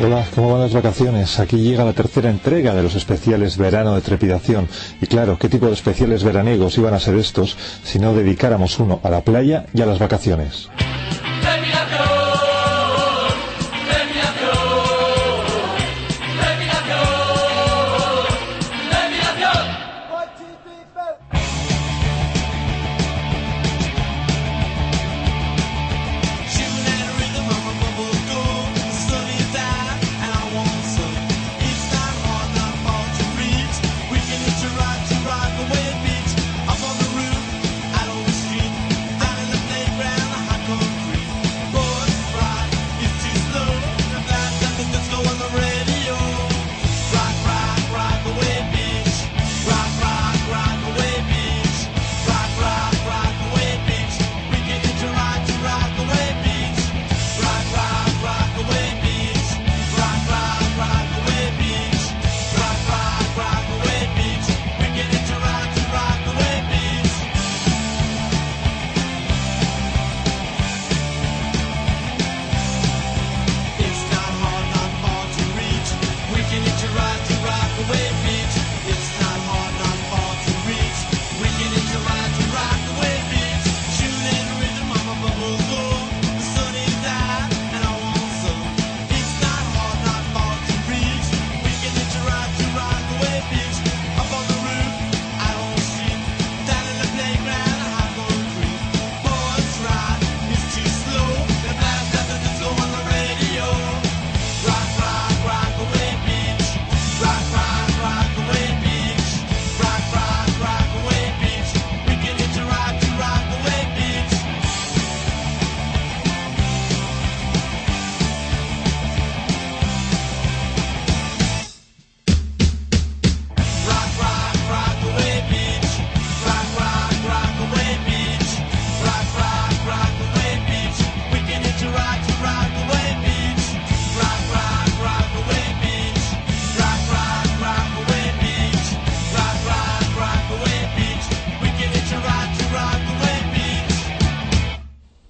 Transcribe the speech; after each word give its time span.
Hola, 0.00 0.24
¿cómo 0.32 0.52
van 0.52 0.60
las 0.60 0.74
vacaciones? 0.74 1.40
Aquí 1.40 1.56
llega 1.56 1.84
la 1.84 1.92
tercera 1.92 2.30
entrega 2.30 2.72
de 2.72 2.84
los 2.84 2.94
especiales 2.94 3.56
verano 3.56 3.96
de 3.96 4.00
trepidación. 4.00 4.68
Y 5.00 5.06
claro, 5.06 5.38
¿qué 5.40 5.48
tipo 5.48 5.66
de 5.66 5.72
especiales 5.72 6.22
veraniegos 6.22 6.78
iban 6.78 6.94
a 6.94 7.00
ser 7.00 7.16
estos 7.16 7.56
si 7.82 7.98
no 7.98 8.14
dedicáramos 8.14 8.78
uno 8.78 9.00
a 9.02 9.10
la 9.10 9.22
playa 9.22 9.66
y 9.74 9.82
a 9.82 9.86
las 9.86 9.98
vacaciones? 9.98 10.68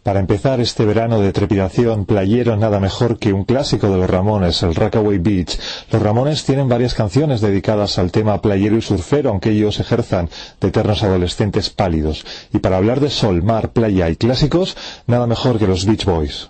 Para 0.08 0.20
empezar 0.20 0.58
este 0.58 0.86
verano 0.86 1.20
de 1.20 1.34
trepidación 1.34 2.06
playero, 2.06 2.56
nada 2.56 2.80
mejor 2.80 3.19
que 3.19 3.34
un 3.34 3.44
clásico 3.44 3.91
de 3.91 3.98
los 3.98 4.08
Ramones, 4.08 4.62
el 4.62 4.74
Rockaway 4.74 5.19
Beach. 5.19 5.60
Los 5.92 6.00
Ramones 6.00 6.46
tienen 6.46 6.66
varias 6.66 6.94
canciones 6.94 7.42
dedicadas 7.42 7.98
al 7.98 8.10
tema 8.10 8.41
playero 8.41 8.78
y 8.78 8.80
surfero, 8.80 9.28
aunque 9.28 9.50
ellos 9.50 9.80
ejerzan 9.80 10.30
de 10.62 10.68
eternos 10.68 11.02
adolescentes 11.02 11.68
pálidos. 11.68 12.24
Y 12.54 12.60
para 12.60 12.78
hablar 12.78 13.00
de 13.00 13.10
sol, 13.10 13.42
mar, 13.42 13.72
playa 13.72 14.08
y 14.08 14.16
clásicos, 14.16 14.78
nada 15.06 15.26
mejor 15.26 15.58
que 15.58 15.66
los 15.66 15.84
Beach 15.84 16.06
Boys. 16.06 16.48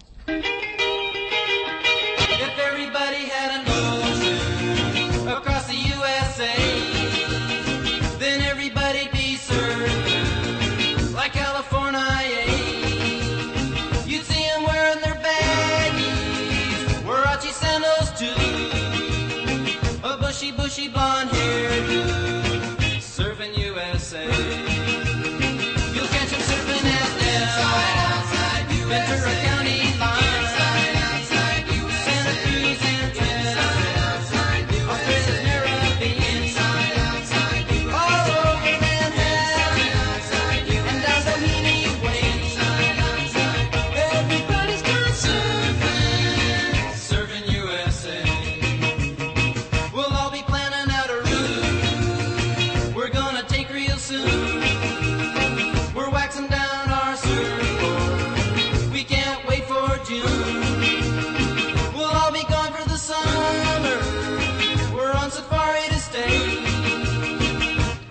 bushy 20.52 20.88
bun. 20.88 21.17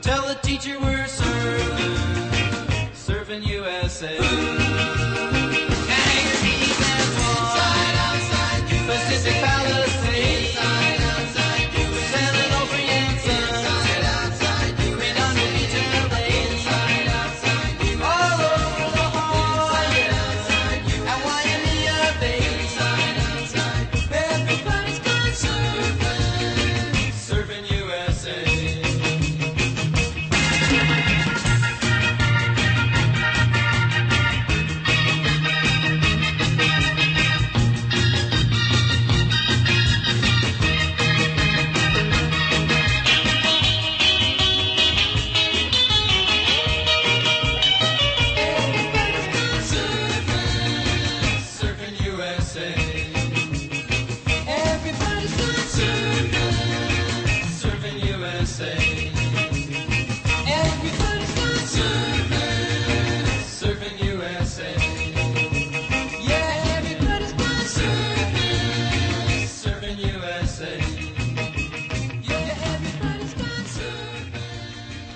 Tell 0.07 0.25
the 0.25 0.35
teacher 0.35 0.79
we're 0.79 1.06
sorry. 1.06 1.67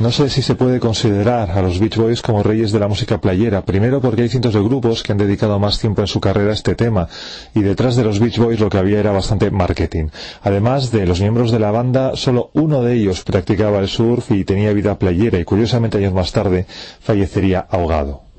No 0.02 0.12
sé 0.12 0.32
si 0.32 0.42
se 0.42 0.56
puede 0.56 0.80
considerar 0.80 1.52
a 1.52 1.62
los 1.62 1.78
Beach 1.80 1.96
Boys 1.96 2.24
como 2.24 2.42
reyes 2.42 2.72
de 2.72 2.80
la 2.80 2.88
música 2.88 3.22
playera, 3.22 3.62
primero 3.62 4.02
porque 4.02 4.24
hay 4.24 4.30
cientos 4.30 4.56
de 4.56 4.60
grupos 4.60 5.04
que 5.04 5.12
han 5.12 5.20
dedicado 5.20 5.60
más 5.60 5.78
tiempo 5.78 6.02
en 6.02 6.08
su 6.08 6.20
carrera 6.20 6.50
a 6.50 6.54
este 6.56 6.74
tema, 6.74 7.08
y 7.54 7.62
detrás 7.62 7.96
de 7.96 8.04
los 8.04 8.20
Beach 8.20 8.40
Boys 8.40 8.60
lo 8.60 8.68
que 8.68 8.80
había 8.80 9.00
era 9.00 9.12
bastante 9.12 9.52
marketing. 9.52 10.08
Además 10.42 10.90
de 10.92 11.06
los 11.06 11.22
miembros 11.22 11.52
de 11.52 11.60
la 11.60 11.70
banda, 11.70 12.16
solo 12.16 12.50
uno 12.56 12.82
de 12.82 12.96
ellos 12.96 13.22
practicaba 13.22 13.78
el 13.78 13.90
surf 13.90 14.32
y 14.32 14.44
tenía 14.44 14.74
vida 14.74 14.98
playera, 14.98 15.38
y 15.38 15.44
curiosamente 15.44 16.00
años 16.00 16.14
más 16.14 16.32
tarde 16.32 16.66
fallecería 17.00 17.68
ahogado. 17.70 18.31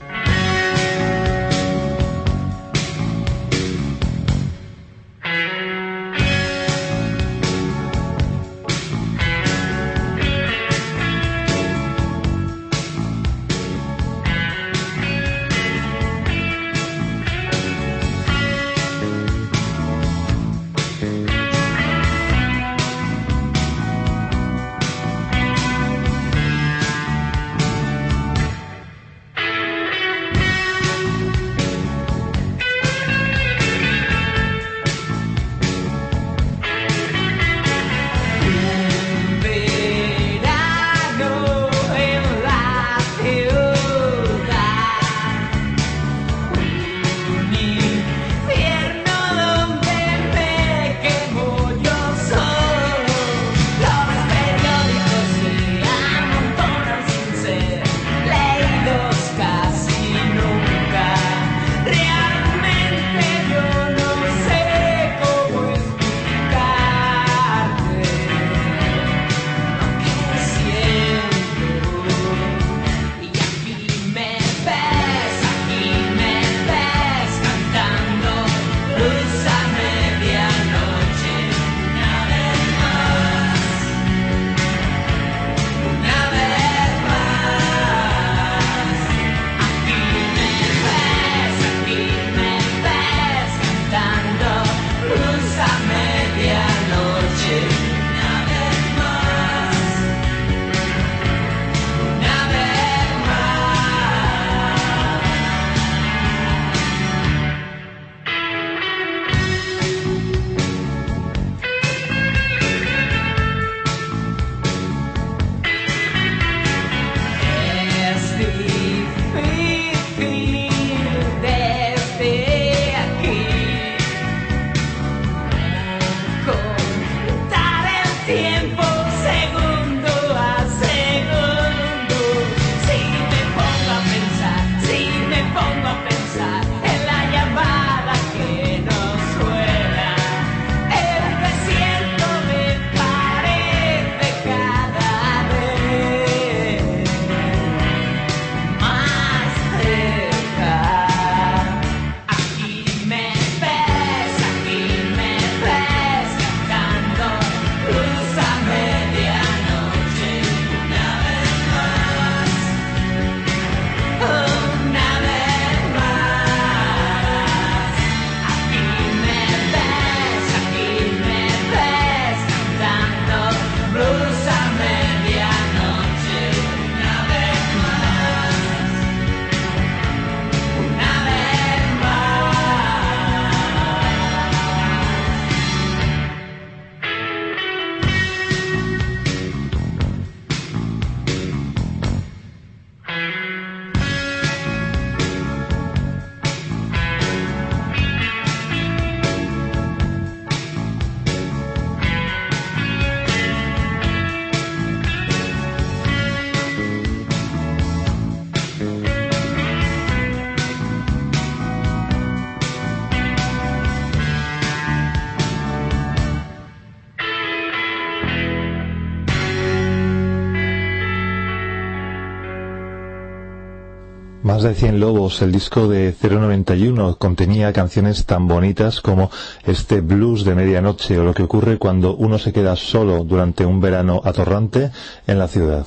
Más 224.62 224.76
de 224.76 224.80
100 224.80 225.00
lobos, 225.00 225.42
el 225.42 225.50
disco 225.50 225.88
de 225.88 226.14
091 226.22 227.16
contenía 227.16 227.72
canciones 227.72 228.26
tan 228.26 228.46
bonitas 228.46 229.00
como 229.00 229.28
este 229.64 230.02
blues 230.02 230.44
de 230.44 230.54
medianoche 230.54 231.18
o 231.18 231.24
lo 231.24 231.34
que 231.34 231.42
ocurre 231.42 231.78
cuando 231.78 232.14
uno 232.14 232.38
se 232.38 232.52
queda 232.52 232.76
solo 232.76 233.24
durante 233.24 233.66
un 233.66 233.80
verano 233.80 234.20
atorrante 234.24 234.92
en 235.26 235.40
la 235.40 235.48
ciudad. 235.48 235.84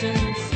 distance 0.00 0.53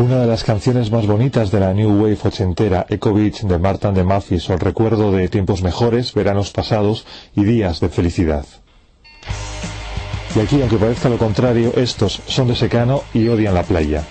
Una 0.00 0.16
de 0.16 0.26
las 0.26 0.44
canciones 0.44 0.90
más 0.90 1.06
bonitas 1.06 1.50
de 1.50 1.60
la 1.60 1.74
New 1.74 2.00
Wave 2.00 2.16
ochentera, 2.24 2.86
Echo 2.88 3.12
Beach 3.12 3.42
de 3.42 3.58
Martin 3.58 3.92
de 3.92 4.02
Mathis, 4.02 4.48
o 4.48 4.54
el 4.54 4.60
recuerdo 4.60 5.12
de 5.12 5.28
tiempos 5.28 5.62
mejores, 5.62 6.14
veranos 6.14 6.52
pasados 6.52 7.04
y 7.36 7.44
días 7.44 7.80
de 7.80 7.90
felicidad. 7.90 8.46
Y 10.34 10.40
aquí, 10.40 10.58
aunque 10.62 10.78
parezca 10.78 11.10
lo 11.10 11.18
contrario, 11.18 11.74
estos 11.76 12.22
son 12.24 12.48
de 12.48 12.56
secano 12.56 13.02
y 13.12 13.28
odian 13.28 13.52
la 13.52 13.62
playa. 13.62 14.02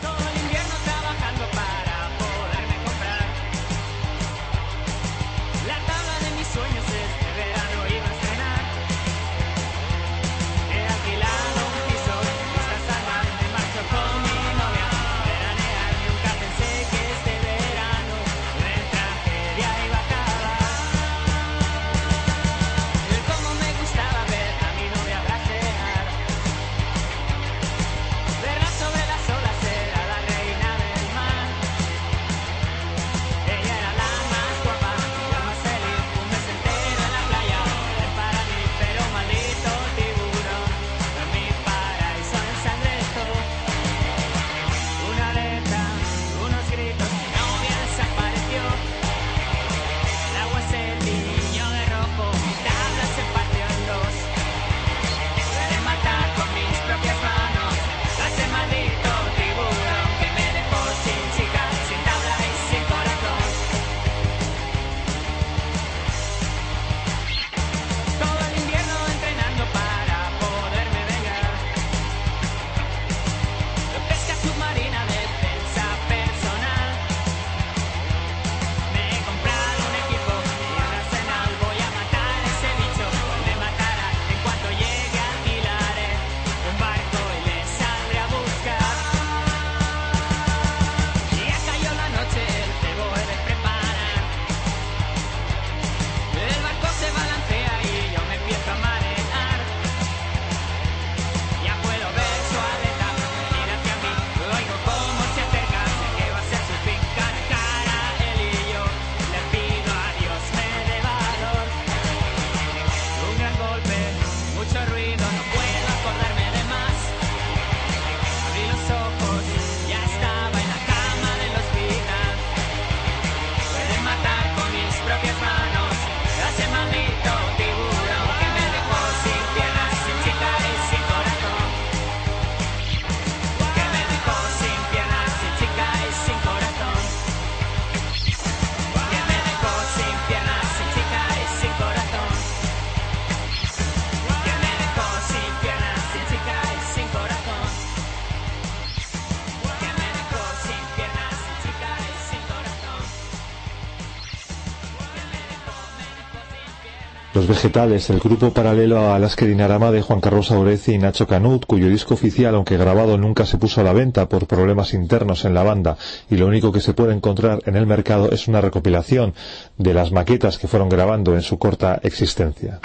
Vegetales, 157.49 158.11
el 158.11 158.19
grupo 158.19 158.53
paralelo 158.53 158.99
a 158.99 159.15
Alaska 159.15 159.43
Dinarama 159.43 159.89
de 159.89 160.03
Juan 160.03 160.21
Carlos 160.21 160.51
Aureci 160.51 160.93
y 160.93 160.97
Nacho 160.99 161.25
Canut, 161.25 161.65
cuyo 161.65 161.89
disco 161.89 162.13
oficial, 162.13 162.53
aunque 162.53 162.77
grabado, 162.77 163.17
nunca 163.17 163.47
se 163.47 163.57
puso 163.57 163.81
a 163.81 163.83
la 163.83 163.91
venta 163.91 164.29
por 164.29 164.45
problemas 164.45 164.93
internos 164.93 165.45
en 165.45 165.55
la 165.55 165.63
banda 165.63 165.97
y 166.29 166.37
lo 166.37 166.45
único 166.45 166.71
que 166.71 166.79
se 166.79 166.93
puede 166.93 167.15
encontrar 167.15 167.61
en 167.65 167.75
el 167.75 167.87
mercado 167.87 168.29
es 168.31 168.47
una 168.47 168.61
recopilación 168.61 169.33
de 169.79 169.95
las 169.95 170.11
maquetas 170.11 170.59
que 170.59 170.67
fueron 170.67 170.89
grabando 170.89 171.33
en 171.33 171.41
su 171.41 171.57
corta 171.57 171.99
existencia. 172.03 172.81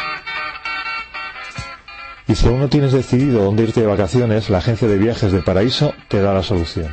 Y 2.26 2.34
si 2.34 2.48
aún 2.48 2.60
no 2.60 2.70
tienes 2.70 2.92
decidido 2.92 3.44
dónde 3.44 3.64
irte 3.64 3.82
de 3.82 3.86
vacaciones, 3.86 4.48
la 4.48 4.58
agencia 4.58 4.88
de 4.88 4.96
viajes 4.96 5.30
de 5.30 5.42
Paraíso 5.42 5.92
te 6.08 6.22
da 6.22 6.32
la 6.32 6.42
solución. 6.42 6.90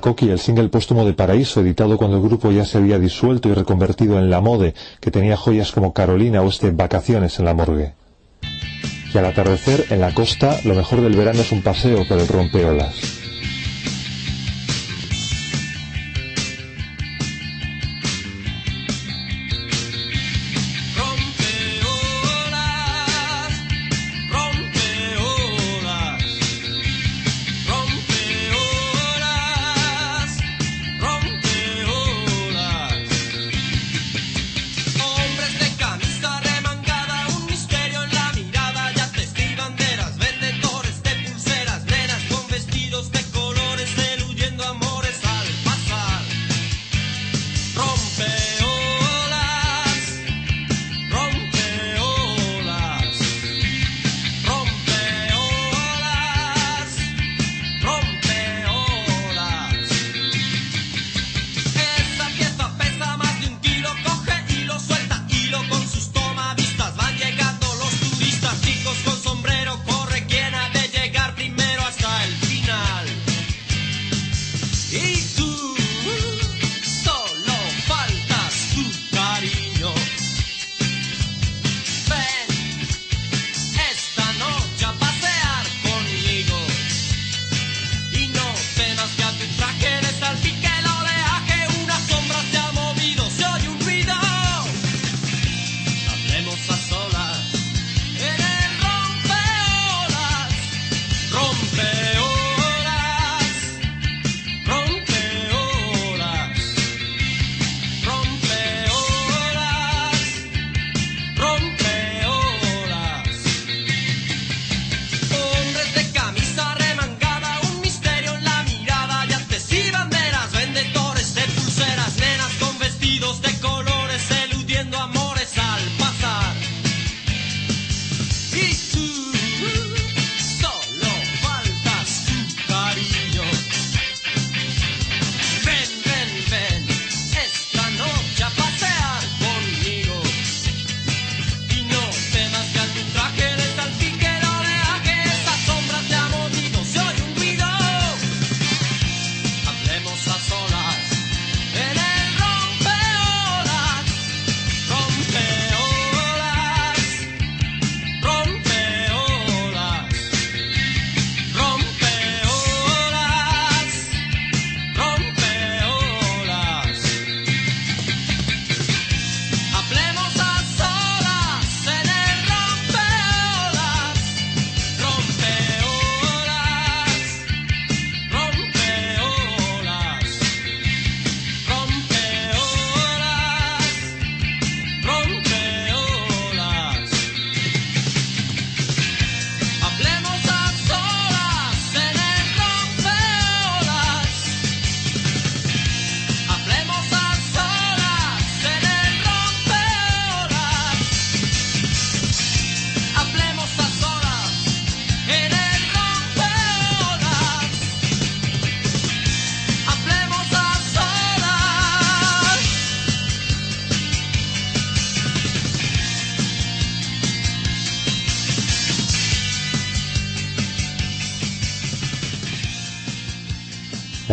Makoki, 0.00 0.30
el 0.30 0.38
single 0.38 0.70
póstumo 0.70 1.04
de 1.04 1.12
Paraíso, 1.12 1.60
editado 1.60 1.98
cuando 1.98 2.16
el 2.16 2.22
grupo 2.22 2.50
ya 2.50 2.64
se 2.64 2.78
había 2.78 2.98
disuelto 2.98 3.50
y 3.50 3.52
reconvertido 3.52 4.18
en 4.18 4.30
La 4.30 4.40
Mode, 4.40 4.72
que 4.98 5.10
tenía 5.10 5.36
joyas 5.36 5.72
como 5.72 5.92
Carolina 5.92 6.40
o 6.40 6.48
este 6.48 6.70
Vacaciones 6.70 7.38
en 7.38 7.44
la 7.44 7.52
morgue. 7.52 7.92
Y 9.12 9.18
al 9.18 9.26
atardecer, 9.26 9.84
en 9.90 10.00
la 10.00 10.14
costa, 10.14 10.58
lo 10.64 10.74
mejor 10.74 11.02
del 11.02 11.16
verano 11.16 11.42
es 11.42 11.52
un 11.52 11.60
paseo 11.60 12.08
por 12.08 12.18
el. 12.18 12.28
Rompeolas, 12.28 13.19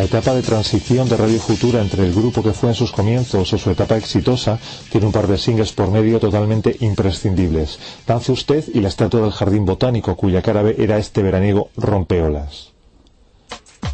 etapa 0.08 0.34
de 0.34 0.42
transición 0.42 1.10
de 1.10 1.18
Radio 1.18 1.38
Futura 1.38 1.82
entre 1.82 2.06
el 2.06 2.14
grupo 2.14 2.42
que 2.42 2.54
fue 2.54 2.70
en 2.70 2.76
sus 2.76 2.94
comienzos 2.94 3.52
o 3.52 3.58
su 3.58 3.70
etapa 3.72 3.98
exitosa 3.98 4.58
tiene 4.90 5.06
un 5.06 5.12
par 5.12 5.28
de 5.28 5.38
singles 5.38 5.74
por 5.74 5.92
medio 5.92 6.18
totalmente 6.22 6.78
imprescindibles. 6.80 7.78
Dance 8.08 8.32
usted 8.32 8.64
y 8.74 8.80
la 8.80 8.88
estatua 8.88 9.20
del 9.22 9.32
Jardín 9.34 9.66
Botánico, 9.66 10.16
cuya 10.16 10.42
cara 10.42 10.62
B 10.62 10.76
era 10.80 10.98
este 10.98 11.22
veraniego 11.24 11.72
rompeolas. 11.76 12.72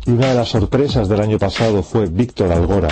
Y 0.05 0.11
una 0.11 0.27
de 0.27 0.35
las 0.35 0.49
sorpresas 0.49 1.09
del 1.09 1.19
año 1.19 1.39
pasado 1.39 1.81
fue 1.81 2.05
Víctor 2.05 2.51
Algora, 2.51 2.89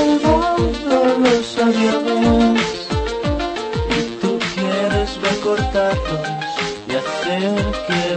observado 0.00 1.18
los 1.18 1.58
aviones 1.58 2.86
y 3.90 4.20
tú 4.20 4.38
quieres 4.54 5.20
recortarlos 5.20 6.28
y 6.88 6.94
hacer 6.94 7.54
que 7.86 8.09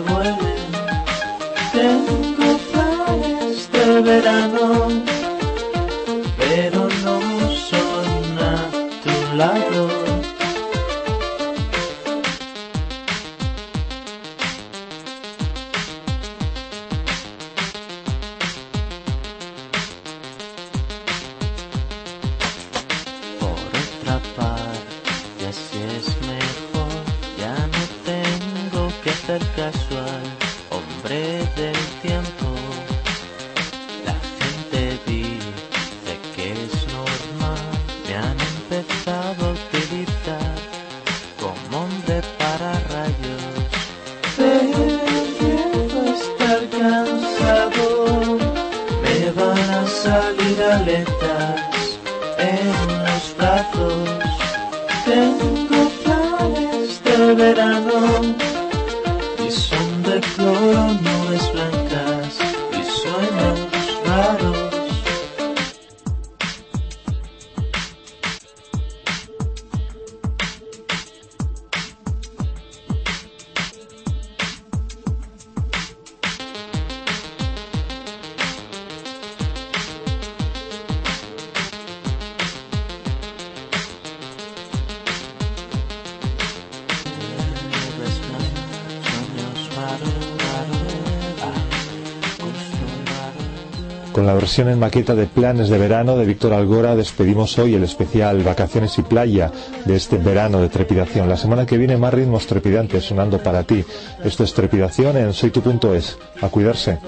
Con 94.13 94.27
la 94.27 94.35
versión 94.35 94.69
en 94.69 94.77
maqueta 94.77 95.15
de 95.15 95.25
Planes 95.25 95.69
de 95.69 95.77
Verano 95.79 96.15
de 96.15 96.25
Víctor 96.27 96.53
Algora 96.53 96.95
despedimos 96.95 97.57
hoy 97.57 97.73
el 97.73 97.83
especial 97.83 98.43
Vacaciones 98.43 98.99
y 98.99 99.01
Playa 99.01 99.51
de 99.85 99.95
este 99.95 100.19
verano 100.19 100.61
de 100.61 100.69
trepidación. 100.69 101.27
La 101.27 101.35
semana 101.35 101.65
que 101.65 101.79
viene 101.79 101.97
más 101.97 102.13
ritmos 102.13 102.45
trepidantes 102.45 103.05
sonando 103.05 103.39
para 103.39 103.63
ti. 103.63 103.83
Esto 104.23 104.43
es 104.43 104.53
trepidación 104.53 105.17
en 105.17 105.33
soytu.es. 105.33 106.19
A 106.41 106.49
cuidarse. 106.49 106.99